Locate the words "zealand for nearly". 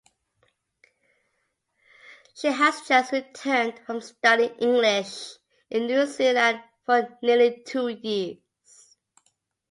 6.07-7.61